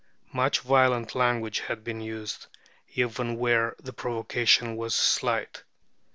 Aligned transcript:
Much 0.33 0.61
violent 0.61 1.13
language 1.13 1.59
had 1.59 1.83
been 1.83 2.01
used, 2.01 2.47
even 2.95 3.37
where 3.37 3.75
the 3.83 3.93
provocation 3.93 4.75
was 4.75 4.95
slight. 4.95 5.61